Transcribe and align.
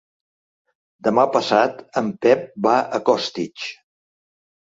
Demà 1.07 1.25
passat 1.33 1.83
en 2.01 2.09
Pep 2.25 2.49
va 2.67 2.75
a 2.99 3.01
Costitx. 3.11 3.67